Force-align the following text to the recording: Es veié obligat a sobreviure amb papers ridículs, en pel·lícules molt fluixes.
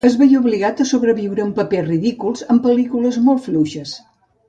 Es 0.07 0.13
veié 0.19 0.37
obligat 0.37 0.79
a 0.85 0.87
sobreviure 0.91 1.45
amb 1.45 1.55
papers 1.61 1.89
ridículs, 1.91 2.45
en 2.55 2.65
pel·lícules 2.67 3.23
molt 3.29 3.49
fluixes. 3.49 3.99